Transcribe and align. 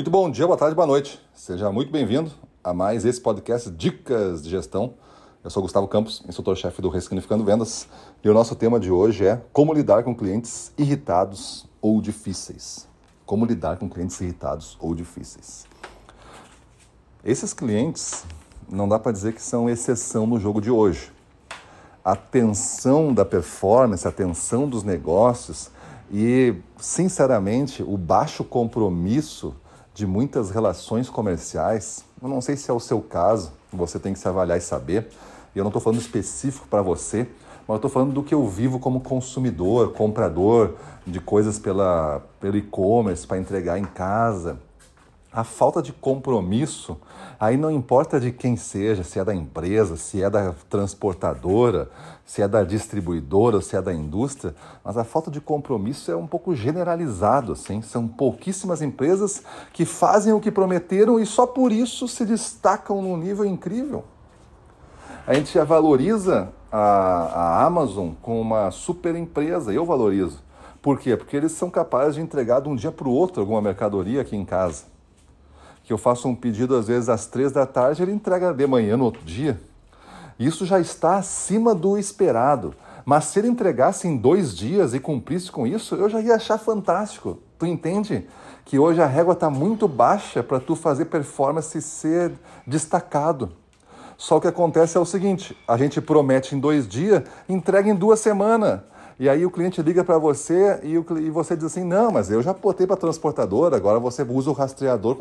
Muito 0.00 0.10
bom 0.10 0.30
dia, 0.30 0.46
boa 0.46 0.56
tarde, 0.56 0.74
boa 0.74 0.86
noite. 0.86 1.20
Seja 1.34 1.70
muito 1.70 1.92
bem-vindo 1.92 2.30
a 2.64 2.72
mais 2.72 3.04
esse 3.04 3.20
podcast 3.20 3.70
Dicas 3.70 4.42
de 4.42 4.48
Gestão. 4.48 4.94
Eu 5.44 5.50
sou 5.50 5.62
Gustavo 5.62 5.86
Campos, 5.86 6.24
instrutor-chefe 6.26 6.80
do 6.80 6.88
Ressignificando 6.88 7.44
Vendas, 7.44 7.86
e 8.24 8.30
o 8.30 8.32
nosso 8.32 8.56
tema 8.56 8.80
de 8.80 8.90
hoje 8.90 9.26
é 9.26 9.42
como 9.52 9.74
lidar 9.74 10.02
com 10.02 10.16
clientes 10.16 10.72
irritados 10.78 11.66
ou 11.82 12.00
difíceis. 12.00 12.88
Como 13.26 13.44
lidar 13.44 13.76
com 13.76 13.90
clientes 13.90 14.18
irritados 14.22 14.74
ou 14.80 14.94
difíceis. 14.94 15.66
Esses 17.22 17.52
clientes 17.52 18.24
não 18.70 18.88
dá 18.88 18.98
para 18.98 19.12
dizer 19.12 19.34
que 19.34 19.42
são 19.42 19.68
exceção 19.68 20.26
no 20.26 20.40
jogo 20.40 20.62
de 20.62 20.70
hoje. 20.70 21.12
A 22.02 22.16
tensão 22.16 23.12
da 23.12 23.26
performance, 23.26 24.08
a 24.08 24.10
tensão 24.10 24.66
dos 24.66 24.82
negócios 24.82 25.70
e, 26.10 26.54
sinceramente, 26.78 27.82
o 27.82 27.98
baixo 27.98 28.42
compromisso 28.42 29.54
de 29.94 30.06
muitas 30.06 30.50
relações 30.50 31.08
comerciais, 31.10 32.04
eu 32.22 32.28
não 32.28 32.40
sei 32.40 32.56
se 32.56 32.70
é 32.70 32.74
o 32.74 32.80
seu 32.80 33.00
caso, 33.00 33.52
você 33.72 33.98
tem 33.98 34.12
que 34.12 34.18
se 34.18 34.28
avaliar 34.28 34.58
e 34.58 34.60
saber. 34.60 35.08
E 35.54 35.58
eu 35.58 35.64
não 35.64 35.70
estou 35.70 35.82
falando 35.82 36.00
específico 36.00 36.66
para 36.68 36.82
você, 36.82 37.26
mas 37.66 37.68
eu 37.68 37.76
estou 37.76 37.90
falando 37.90 38.12
do 38.12 38.22
que 38.22 38.34
eu 38.34 38.46
vivo 38.46 38.78
como 38.78 39.00
consumidor, 39.00 39.92
comprador 39.92 40.76
de 41.06 41.20
coisas 41.20 41.58
pela, 41.58 42.22
pelo 42.40 42.56
e-commerce 42.56 43.26
para 43.26 43.38
entregar 43.38 43.78
em 43.78 43.84
casa 43.84 44.58
a 45.32 45.44
falta 45.44 45.80
de 45.80 45.92
compromisso, 45.92 46.98
aí 47.38 47.56
não 47.56 47.70
importa 47.70 48.18
de 48.18 48.32
quem 48.32 48.56
seja, 48.56 49.04
se 49.04 49.18
é 49.18 49.24
da 49.24 49.32
empresa, 49.32 49.96
se 49.96 50.20
é 50.20 50.28
da 50.28 50.52
transportadora, 50.68 51.88
se 52.26 52.42
é 52.42 52.48
da 52.48 52.64
distribuidora, 52.64 53.60
se 53.60 53.76
é 53.76 53.82
da 53.82 53.94
indústria, 53.94 54.54
mas 54.84 54.96
a 54.96 55.04
falta 55.04 55.30
de 55.30 55.40
compromisso 55.40 56.10
é 56.10 56.16
um 56.16 56.26
pouco 56.26 56.54
generalizado, 56.54 57.52
assim. 57.52 57.80
São 57.80 58.08
pouquíssimas 58.08 58.82
empresas 58.82 59.42
que 59.72 59.84
fazem 59.84 60.32
o 60.32 60.40
que 60.40 60.50
prometeram 60.50 61.20
e 61.20 61.24
só 61.24 61.46
por 61.46 61.70
isso 61.70 62.08
se 62.08 62.24
destacam 62.24 63.00
num 63.00 63.16
nível 63.16 63.44
incrível. 63.44 64.04
A 65.26 65.34
gente 65.34 65.54
já 65.54 65.62
valoriza 65.62 66.52
a, 66.72 66.78
a 66.80 67.64
Amazon 67.64 68.10
como 68.20 68.40
uma 68.40 68.72
super 68.72 69.14
empresa, 69.14 69.72
eu 69.72 69.86
valorizo. 69.86 70.42
Por 70.82 70.98
quê? 70.98 71.16
Porque 71.16 71.36
eles 71.36 71.52
são 71.52 71.70
capazes 71.70 72.16
de 72.16 72.20
entregar 72.20 72.60
de 72.60 72.68
um 72.68 72.74
dia 72.74 72.90
para 72.90 73.06
o 73.06 73.12
outro 73.12 73.40
alguma 73.40 73.60
mercadoria 73.60 74.22
aqui 74.22 74.34
em 74.34 74.44
casa 74.44 74.90
que 75.90 75.94
eu 75.94 75.98
faço 75.98 76.28
um 76.28 76.36
pedido 76.36 76.76
às 76.76 76.86
vezes 76.86 77.08
às 77.08 77.26
três 77.26 77.50
da 77.50 77.66
tarde, 77.66 78.00
ele 78.00 78.12
entrega 78.12 78.54
de 78.54 78.64
manhã 78.64 78.96
no 78.96 79.06
outro 79.06 79.24
dia. 79.24 79.60
Isso 80.38 80.64
já 80.64 80.78
está 80.78 81.16
acima 81.16 81.74
do 81.74 81.98
esperado. 81.98 82.72
Mas 83.04 83.24
se 83.24 83.40
ele 83.40 83.48
entregasse 83.48 84.06
em 84.06 84.16
dois 84.16 84.56
dias 84.56 84.94
e 84.94 85.00
cumprisse 85.00 85.50
com 85.50 85.66
isso, 85.66 85.96
eu 85.96 86.08
já 86.08 86.20
ia 86.20 86.36
achar 86.36 86.58
fantástico. 86.58 87.40
Tu 87.58 87.66
entende? 87.66 88.28
Que 88.64 88.78
hoje 88.78 89.02
a 89.02 89.06
régua 89.06 89.32
está 89.32 89.50
muito 89.50 89.88
baixa 89.88 90.44
para 90.44 90.60
tu 90.60 90.76
fazer 90.76 91.06
performance 91.06 91.82
ser 91.82 92.34
destacado. 92.64 93.50
Só 94.16 94.36
o 94.36 94.40
que 94.40 94.46
acontece 94.46 94.96
é 94.96 95.00
o 95.00 95.04
seguinte: 95.04 95.56
a 95.66 95.76
gente 95.76 96.00
promete 96.00 96.54
em 96.54 96.60
dois 96.60 96.86
dias, 96.86 97.24
entrega 97.48 97.90
em 97.90 97.96
duas 97.96 98.20
semanas. 98.20 98.78
E 99.20 99.28
aí 99.28 99.44
o 99.44 99.50
cliente 99.50 99.82
liga 99.82 100.02
para 100.02 100.16
você 100.16 100.80
e, 100.82 100.96
o, 100.96 101.04
e, 101.18 101.28
você 101.28 101.54
diz 101.54 101.66
assim, 101.66 101.84
não, 101.84 102.10
mas 102.10 102.30
eu 102.30 102.40
já 102.40 102.54
botei 102.54 102.86
para 102.86 102.94
a 102.94 102.98
transportadora, 102.98 103.76
agora 103.76 103.98
você 103.98 104.22
usa 104.22 104.48
o 104.48 104.54
rastreador. 104.54 105.14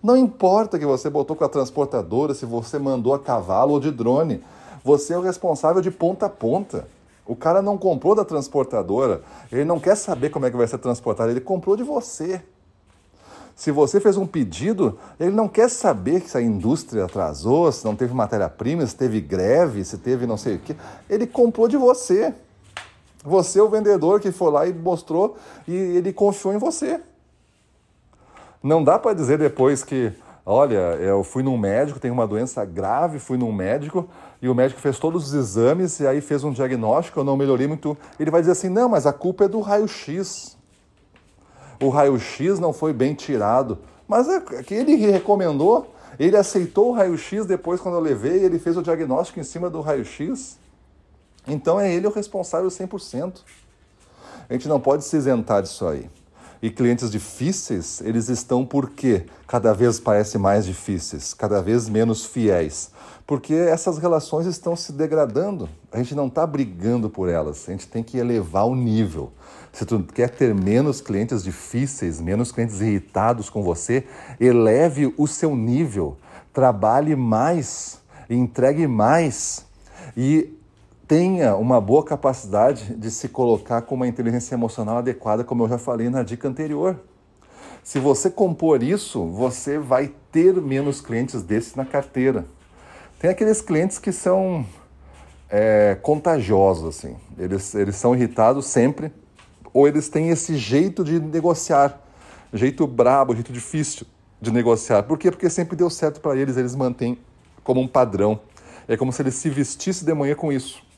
Não 0.00 0.16
importa 0.16 0.78
que 0.78 0.86
você 0.86 1.10
botou 1.10 1.34
com 1.34 1.42
a 1.42 1.48
transportadora, 1.48 2.32
se 2.32 2.46
você 2.46 2.78
mandou 2.78 3.12
a 3.12 3.18
cavalo 3.18 3.72
ou 3.72 3.80
de 3.80 3.90
drone. 3.90 4.40
Você 4.84 5.14
é 5.14 5.18
o 5.18 5.20
responsável 5.20 5.82
de 5.82 5.90
ponta 5.90 6.26
a 6.26 6.28
ponta. 6.28 6.86
O 7.26 7.34
cara 7.34 7.60
não 7.60 7.76
comprou 7.76 8.14
da 8.14 8.24
transportadora, 8.24 9.20
ele 9.50 9.64
não 9.64 9.80
quer 9.80 9.96
saber 9.96 10.30
como 10.30 10.46
é 10.46 10.50
que 10.52 10.56
vai 10.56 10.68
ser 10.68 10.78
transportado, 10.78 11.32
ele 11.32 11.40
comprou 11.40 11.76
de 11.76 11.82
você. 11.82 12.40
Se 13.56 13.72
você 13.72 13.98
fez 13.98 14.16
um 14.16 14.28
pedido, 14.28 14.96
ele 15.18 15.32
não 15.32 15.48
quer 15.48 15.68
saber 15.68 16.20
se 16.20 16.38
a 16.38 16.40
indústria 16.40 17.04
atrasou, 17.04 17.72
se 17.72 17.84
não 17.84 17.96
teve 17.96 18.14
matéria-prima, 18.14 18.86
se 18.86 18.94
teve 18.94 19.20
greve, 19.20 19.84
se 19.84 19.98
teve 19.98 20.24
não 20.24 20.36
sei 20.36 20.54
o 20.54 20.58
quê. 20.60 20.76
Ele 21.08 21.26
comprou 21.26 21.66
de 21.66 21.76
você. 21.76 22.32
Você 23.24 23.58
é 23.58 23.62
o 23.62 23.68
vendedor 23.68 24.20
que 24.20 24.32
foi 24.32 24.50
lá 24.50 24.66
e 24.66 24.72
mostrou 24.72 25.36
e 25.68 25.74
ele 25.74 26.12
confiou 26.12 26.54
em 26.54 26.58
você. 26.58 27.00
Não 28.62 28.82
dá 28.82 28.98
para 28.98 29.14
dizer 29.14 29.38
depois 29.38 29.82
que, 29.82 30.12
olha, 30.44 30.96
eu 31.00 31.22
fui 31.22 31.42
num 31.42 31.56
médico, 31.56 31.98
tenho 31.98 32.14
uma 32.14 32.26
doença 32.26 32.64
grave, 32.64 33.18
fui 33.18 33.36
num 33.36 33.52
médico 33.52 34.08
e 34.40 34.48
o 34.48 34.54
médico 34.54 34.80
fez 34.80 34.98
todos 34.98 35.28
os 35.28 35.34
exames 35.34 36.00
e 36.00 36.06
aí 36.06 36.20
fez 36.20 36.44
um 36.44 36.52
diagnóstico, 36.52 37.20
eu 37.20 37.24
não 37.24 37.36
melhorei 37.36 37.66
muito. 37.66 37.96
Ele 38.18 38.30
vai 38.30 38.40
dizer 38.40 38.52
assim: 38.52 38.68
não, 38.68 38.88
mas 38.88 39.06
a 39.06 39.12
culpa 39.12 39.44
é 39.44 39.48
do 39.48 39.60
raio-x. 39.60 40.56
O 41.82 41.88
raio-x 41.88 42.58
não 42.58 42.72
foi 42.72 42.92
bem 42.92 43.14
tirado. 43.14 43.78
Mas 44.06 44.28
é 44.28 44.40
que 44.62 44.74
ele 44.74 44.96
recomendou, 44.96 45.94
ele 46.18 46.36
aceitou 46.36 46.90
o 46.90 46.92
raio-x 46.92 47.46
depois 47.46 47.80
quando 47.80 47.94
eu 47.94 48.00
levei, 48.00 48.44
ele 48.44 48.58
fez 48.58 48.76
o 48.76 48.82
diagnóstico 48.82 49.40
em 49.40 49.44
cima 49.44 49.70
do 49.70 49.80
raio-x. 49.80 50.58
Então 51.46 51.80
é 51.80 51.92
ele 51.92 52.06
o 52.06 52.10
responsável 52.10 52.68
100%. 52.68 53.40
A 54.48 54.52
gente 54.52 54.68
não 54.68 54.80
pode 54.80 55.04
se 55.04 55.16
isentar 55.16 55.62
disso 55.62 55.86
aí. 55.86 56.10
E 56.62 56.68
clientes 56.68 57.10
difíceis, 57.10 58.02
eles 58.02 58.28
estão 58.28 58.66
por 58.66 58.90
quê? 58.90 59.24
Cada 59.46 59.72
vez 59.72 59.98
parecem 59.98 60.38
mais 60.38 60.66
difíceis, 60.66 61.32
cada 61.32 61.62
vez 61.62 61.88
menos 61.88 62.26
fiéis. 62.26 62.90
Porque 63.26 63.54
essas 63.54 63.96
relações 63.96 64.44
estão 64.44 64.76
se 64.76 64.92
degradando. 64.92 65.70
A 65.90 65.96
gente 65.96 66.14
não 66.14 66.26
está 66.26 66.46
brigando 66.46 67.08
por 67.08 67.30
elas, 67.30 67.66
a 67.66 67.72
gente 67.72 67.88
tem 67.88 68.02
que 68.02 68.18
elevar 68.18 68.66
o 68.66 68.74
nível. 68.74 69.32
Se 69.72 69.86
tu 69.86 70.02
quer 70.02 70.28
ter 70.28 70.54
menos 70.54 71.00
clientes 71.00 71.42
difíceis, 71.42 72.20
menos 72.20 72.52
clientes 72.52 72.80
irritados 72.80 73.48
com 73.48 73.62
você, 73.62 74.04
eleve 74.38 75.14
o 75.16 75.26
seu 75.26 75.56
nível, 75.56 76.18
trabalhe 76.52 77.16
mais, 77.16 78.00
entregue 78.28 78.86
mais. 78.86 79.64
E 80.14 80.59
tenha 81.10 81.56
uma 81.56 81.80
boa 81.80 82.04
capacidade 82.04 82.94
de 82.94 83.10
se 83.10 83.28
colocar 83.28 83.82
com 83.82 83.96
uma 83.96 84.06
inteligência 84.06 84.54
emocional 84.54 84.98
adequada, 84.98 85.42
como 85.42 85.64
eu 85.64 85.68
já 85.68 85.76
falei 85.76 86.08
na 86.08 86.22
dica 86.22 86.46
anterior. 86.46 87.00
Se 87.82 87.98
você 87.98 88.30
compor 88.30 88.80
isso, 88.80 89.26
você 89.26 89.76
vai 89.76 90.12
ter 90.30 90.54
menos 90.62 91.00
clientes 91.00 91.42
desses 91.42 91.74
na 91.74 91.84
carteira. 91.84 92.44
Tem 93.18 93.28
aqueles 93.28 93.60
clientes 93.60 93.98
que 93.98 94.12
são 94.12 94.64
é, 95.48 95.98
contagiosos, 96.00 96.96
assim. 96.96 97.16
Eles, 97.36 97.74
eles 97.74 97.96
são 97.96 98.14
irritados 98.14 98.66
sempre, 98.66 99.12
ou 99.74 99.88
eles 99.88 100.08
têm 100.08 100.28
esse 100.28 100.54
jeito 100.54 101.02
de 101.02 101.18
negociar, 101.18 102.00
jeito 102.52 102.86
brabo, 102.86 103.34
jeito 103.34 103.52
difícil 103.52 104.06
de 104.40 104.52
negociar. 104.52 105.02
Por 105.02 105.18
quê? 105.18 105.28
Porque 105.28 105.50
sempre 105.50 105.74
deu 105.74 105.90
certo 105.90 106.20
para 106.20 106.36
eles, 106.36 106.56
eles 106.56 106.76
mantêm 106.76 107.18
como 107.64 107.80
um 107.80 107.88
padrão. 107.88 108.38
É 108.86 108.96
como 108.96 109.12
se 109.12 109.20
eles 109.22 109.34
se 109.34 109.50
vestissem 109.50 110.06
de 110.06 110.14
manhã 110.14 110.36
com 110.36 110.52
isso. 110.52 110.88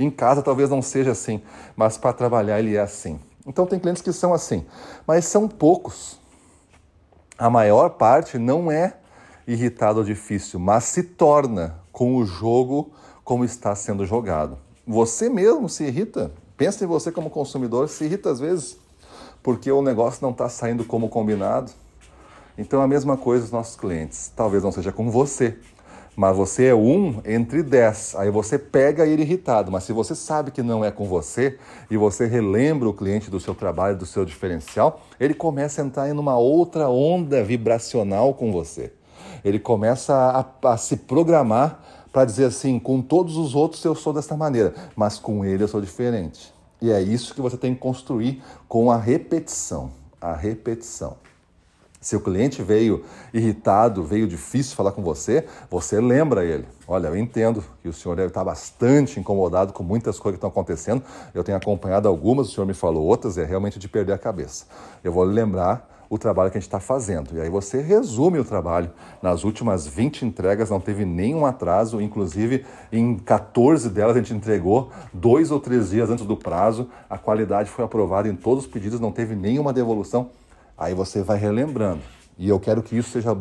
Em 0.00 0.10
casa 0.10 0.42
talvez 0.42 0.70
não 0.70 0.82
seja 0.82 1.12
assim, 1.12 1.42
mas 1.76 1.96
para 1.96 2.12
trabalhar 2.12 2.58
ele 2.58 2.76
é 2.76 2.80
assim. 2.80 3.20
Então 3.46 3.66
tem 3.66 3.78
clientes 3.78 4.02
que 4.02 4.12
são 4.12 4.34
assim, 4.34 4.66
mas 5.06 5.26
são 5.26 5.46
poucos. 5.46 6.18
A 7.38 7.48
maior 7.48 7.90
parte 7.90 8.38
não 8.38 8.72
é 8.72 8.96
irritado 9.46 10.00
ou 10.00 10.04
difícil, 10.04 10.58
mas 10.58 10.84
se 10.84 11.02
torna 11.02 11.76
com 11.92 12.16
o 12.16 12.24
jogo 12.24 12.90
como 13.22 13.44
está 13.44 13.74
sendo 13.74 14.04
jogado. 14.04 14.58
Você 14.86 15.28
mesmo 15.28 15.68
se 15.68 15.84
irrita. 15.84 16.32
Pensa 16.56 16.84
em 16.84 16.86
você 16.86 17.12
como 17.12 17.30
consumidor, 17.30 17.88
se 17.88 18.04
irrita 18.04 18.30
às 18.30 18.40
vezes 18.40 18.76
porque 19.42 19.70
o 19.70 19.82
negócio 19.82 20.22
não 20.22 20.30
está 20.30 20.48
saindo 20.48 20.84
como 20.84 21.08
combinado. 21.08 21.72
Então 22.58 22.82
a 22.82 22.86
mesma 22.86 23.16
coisa 23.16 23.44
os 23.44 23.50
nossos 23.50 23.76
clientes. 23.76 24.30
Talvez 24.34 24.62
não 24.62 24.72
seja 24.72 24.92
com 24.92 25.10
você, 25.10 25.58
mas 26.16 26.36
você 26.36 26.66
é 26.66 26.74
um 26.74 27.20
entre 27.24 27.62
dez. 27.62 28.14
Aí 28.16 28.30
você 28.30 28.58
pega 28.58 29.06
ele 29.06 29.22
irritado. 29.22 29.70
Mas 29.70 29.84
se 29.84 29.92
você 29.92 30.14
sabe 30.14 30.50
que 30.50 30.62
não 30.62 30.84
é 30.84 30.90
com 30.90 31.06
você 31.06 31.58
e 31.90 31.96
você 31.96 32.26
relembra 32.26 32.88
o 32.88 32.94
cliente 32.94 33.30
do 33.30 33.40
seu 33.40 33.54
trabalho, 33.54 33.96
do 33.96 34.06
seu 34.06 34.24
diferencial, 34.24 35.00
ele 35.18 35.34
começa 35.34 35.80
a 35.80 35.84
entrar 35.84 36.08
em 36.08 36.12
uma 36.12 36.36
outra 36.36 36.88
onda 36.88 37.42
vibracional 37.42 38.34
com 38.34 38.52
você. 38.52 38.92
Ele 39.44 39.58
começa 39.58 40.14
a, 40.14 40.72
a 40.72 40.76
se 40.76 40.96
programar 40.96 41.80
para 42.12 42.24
dizer 42.24 42.46
assim: 42.46 42.78
com 42.78 43.00
todos 43.00 43.36
os 43.36 43.54
outros 43.54 43.84
eu 43.84 43.94
sou 43.94 44.12
desta 44.12 44.36
maneira, 44.36 44.74
mas 44.94 45.18
com 45.18 45.44
ele 45.44 45.62
eu 45.62 45.68
sou 45.68 45.80
diferente. 45.80 46.52
E 46.82 46.90
é 46.90 47.00
isso 47.00 47.34
que 47.34 47.40
você 47.40 47.56
tem 47.56 47.74
que 47.74 47.80
construir 47.80 48.42
com 48.68 48.90
a 48.90 48.96
repetição. 48.96 49.90
A 50.20 50.34
repetição. 50.34 51.16
Se 52.00 52.16
o 52.16 52.20
cliente 52.20 52.62
veio 52.62 53.04
irritado, 53.32 54.02
veio 54.02 54.26
difícil 54.26 54.74
falar 54.74 54.92
com 54.92 55.02
você, 55.02 55.44
você 55.68 56.00
lembra 56.00 56.42
ele. 56.42 56.66
Olha, 56.88 57.08
eu 57.08 57.16
entendo 57.16 57.62
que 57.82 57.88
o 57.90 57.92
senhor 57.92 58.16
deve 58.16 58.28
estar 58.28 58.42
bastante 58.42 59.20
incomodado 59.20 59.74
com 59.74 59.82
muitas 59.82 60.18
coisas 60.18 60.36
que 60.36 60.46
estão 60.46 60.48
acontecendo. 60.48 61.02
Eu 61.34 61.44
tenho 61.44 61.58
acompanhado 61.58 62.08
algumas, 62.08 62.48
o 62.48 62.52
senhor 62.52 62.66
me 62.66 62.72
falou 62.72 63.04
outras, 63.04 63.36
é 63.36 63.44
realmente 63.44 63.78
de 63.78 63.86
perder 63.86 64.14
a 64.14 64.18
cabeça. 64.18 64.64
Eu 65.04 65.12
vou 65.12 65.24
lembrar 65.24 65.90
o 66.08 66.16
trabalho 66.16 66.50
que 66.50 66.56
a 66.56 66.60
gente 66.60 66.68
está 66.68 66.80
fazendo. 66.80 67.36
E 67.36 67.40
aí 67.40 67.50
você 67.50 67.82
resume 67.82 68.38
o 68.38 68.44
trabalho. 68.44 68.90
Nas 69.22 69.44
últimas 69.44 69.86
20 69.86 70.24
entregas 70.24 70.70
não 70.70 70.80
teve 70.80 71.04
nenhum 71.04 71.44
atraso, 71.44 72.00
inclusive 72.00 72.64
em 72.90 73.16
14 73.16 73.90
delas 73.90 74.16
a 74.16 74.20
gente 74.20 74.34
entregou 74.34 74.90
dois 75.12 75.50
ou 75.50 75.60
três 75.60 75.90
dias 75.90 76.08
antes 76.08 76.24
do 76.24 76.36
prazo. 76.36 76.88
A 77.10 77.18
qualidade 77.18 77.68
foi 77.68 77.84
aprovada 77.84 78.26
em 78.26 78.34
todos 78.34 78.64
os 78.64 78.70
pedidos, 78.70 78.98
não 78.98 79.12
teve 79.12 79.36
nenhuma 79.36 79.70
devolução. 79.70 80.30
Aí 80.80 80.94
você 80.94 81.22
vai 81.22 81.36
relembrando. 81.36 82.00
E 82.38 82.48
eu 82.48 82.58
quero 82.58 82.82
que 82.82 82.96
isso 82.96 83.10
seja 83.10 83.36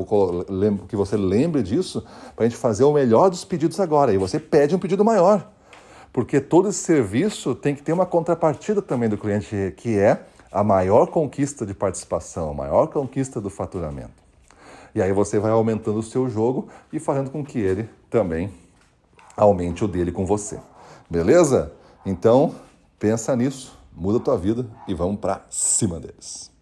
que 0.89 0.95
você 0.97 1.15
lembre 1.15 1.63
disso 1.63 2.03
para 2.35 2.45
a 2.45 2.49
gente 2.49 2.59
fazer 2.59 2.83
o 2.83 2.91
melhor 2.91 3.29
dos 3.29 3.45
pedidos 3.45 3.79
agora. 3.79 4.13
E 4.13 4.17
você 4.17 4.37
pede 4.37 4.75
um 4.75 4.79
pedido 4.79 5.05
maior. 5.05 5.49
Porque 6.11 6.41
todo 6.41 6.67
esse 6.67 6.79
serviço 6.79 7.55
tem 7.55 7.73
que 7.73 7.81
ter 7.81 7.93
uma 7.93 8.05
contrapartida 8.05 8.81
também 8.81 9.07
do 9.07 9.17
cliente, 9.17 9.73
que 9.77 9.97
é 9.97 10.25
a 10.51 10.65
maior 10.65 11.07
conquista 11.07 11.65
de 11.65 11.73
participação, 11.73 12.49
a 12.49 12.53
maior 12.53 12.87
conquista 12.87 13.39
do 13.39 13.49
faturamento. 13.49 14.11
E 14.93 15.01
aí 15.01 15.13
você 15.13 15.39
vai 15.39 15.51
aumentando 15.51 15.99
o 15.99 16.03
seu 16.03 16.29
jogo 16.29 16.67
e 16.91 16.99
fazendo 16.99 17.29
com 17.29 17.41
que 17.41 17.57
ele 17.57 17.87
também 18.09 18.51
aumente 19.37 19.85
o 19.85 19.87
dele 19.87 20.11
com 20.11 20.25
você. 20.25 20.59
Beleza? 21.09 21.71
Então, 22.05 22.53
pensa 22.99 23.33
nisso, 23.33 23.79
muda 23.95 24.17
a 24.17 24.21
tua 24.21 24.37
vida 24.37 24.65
e 24.89 24.93
vamos 24.93 25.21
para 25.21 25.45
cima 25.49 26.01
deles. 26.01 26.58